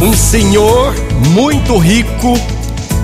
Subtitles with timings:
[0.00, 0.94] Um senhor
[1.30, 2.38] muito rico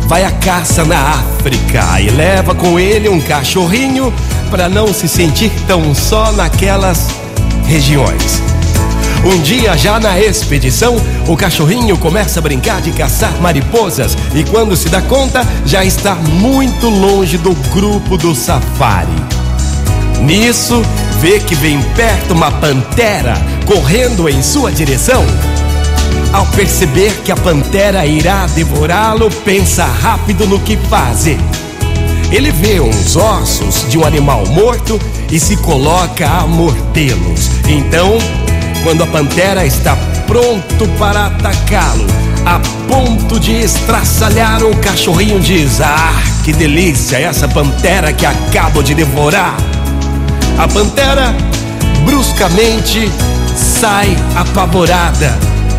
[0.07, 4.13] vai à caça na África e leva com ele um cachorrinho
[4.51, 7.09] para não se sentir tão só naquelas
[7.67, 8.43] regiões.
[9.25, 10.97] Um dia, já na expedição,
[11.27, 16.15] o cachorrinho começa a brincar de caçar mariposas e, quando se dá conta, já está
[16.15, 19.32] muito longe do grupo do safari.
[20.21, 20.83] Nisso,
[21.21, 23.35] vê que vem perto uma pantera
[23.67, 25.25] correndo em sua direção.
[26.33, 31.39] Ao perceber que a pantera irá devorá-lo, pensa rápido no que fazer.
[32.31, 34.99] Ele vê uns ossos de um animal morto
[35.31, 37.51] e se coloca a mordê-los.
[37.69, 38.17] Então,
[38.83, 39.95] quando a pantera está
[40.27, 42.07] pronto para atacá-lo,
[42.47, 42.59] a
[42.89, 49.57] ponto de estraçalhar o cachorrinho diz: Ah, que delícia essa pantera que acabo de devorar!
[50.59, 51.35] A pantera
[52.05, 53.11] bruscamente
[53.57, 55.39] sai apavorada,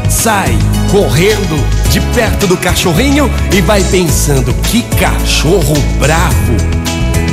[0.10, 0.58] sai
[0.92, 6.58] correndo de perto do cachorrinho e vai pensando: que cachorro bravo!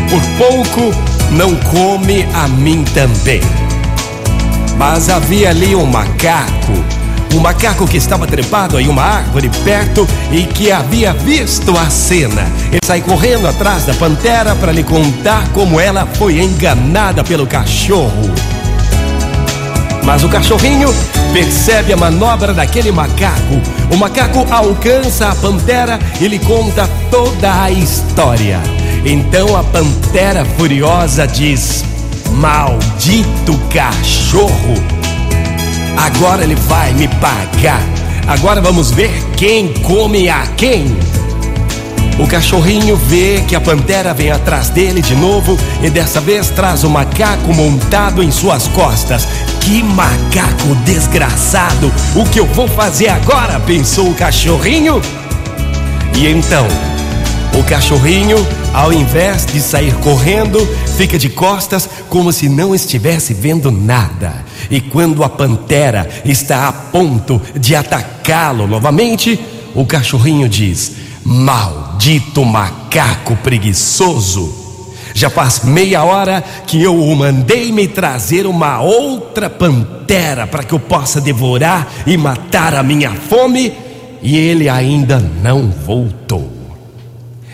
[0.09, 0.95] Por pouco
[1.31, 3.41] não come a mim também.
[4.77, 6.73] Mas havia ali um macaco,
[7.35, 12.47] um macaco que estava trepado em uma árvore perto e que havia visto a cena.
[12.69, 18.31] Ele sai correndo atrás da pantera para lhe contar como ela foi enganada pelo cachorro.
[20.05, 20.93] Mas o cachorrinho
[21.33, 23.61] percebe a manobra daquele macaco.
[23.93, 28.61] O macaco alcança a pantera e lhe conta toda a história.
[29.05, 31.85] Então a pantera furiosa diz:
[32.33, 35.00] Maldito cachorro!
[36.01, 37.83] Agora ele vai me pagar.
[38.27, 40.97] Agora vamos ver quem come a quem.
[42.19, 46.85] O cachorrinho vê que a pantera vem atrás dele de novo e dessa vez traz
[46.85, 49.29] o macaco montado em suas costas.
[49.61, 51.93] Que macaco desgraçado!
[52.17, 53.61] O que eu vou fazer agora?
[53.61, 55.03] pensou o cachorrinho.
[56.15, 56.67] E então,
[57.59, 58.37] o cachorrinho,
[58.73, 60.65] ao invés de sair correndo,
[60.97, 64.45] fica de costas como se não estivesse vendo nada.
[64.71, 69.39] E quando a pantera está a ponto de atacá-lo novamente,
[69.75, 70.93] o cachorrinho diz:
[71.25, 74.59] Maldito macaco preguiçoso!
[75.13, 80.73] Já faz meia hora que eu o mandei me trazer uma outra pantera para que
[80.73, 83.73] eu possa devorar e matar a minha fome,
[84.23, 86.60] e ele ainda não voltou.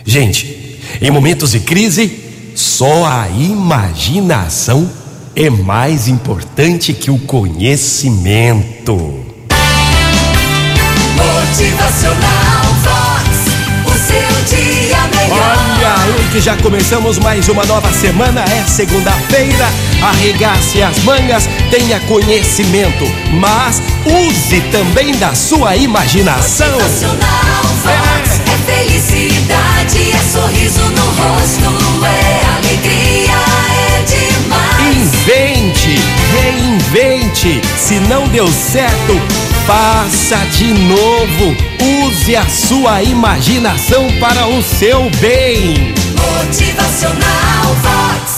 [0.07, 4.89] Gente, em momentos de crise, só a imaginação
[5.35, 8.95] é mais importante que o conhecimento.
[11.17, 13.27] Motivacional Vox.
[13.85, 15.57] O seu dia melhor.
[15.77, 19.69] Olha aí que já começamos mais uma nova semana, é segunda-feira.
[20.01, 23.05] Arregace as mangas, tenha conhecimento,
[23.41, 26.71] mas use também da sua imaginação.
[26.73, 28.41] Motivacional Vox.
[28.47, 29.36] É felicidade,
[36.93, 37.61] reinvente.
[37.77, 39.15] Se não deu certo,
[39.67, 41.57] faça de novo.
[42.05, 45.95] Use a sua imaginação para o seu bem.
[46.17, 48.36] Motivacional Vox.